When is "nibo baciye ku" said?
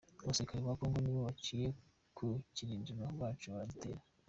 0.99-2.25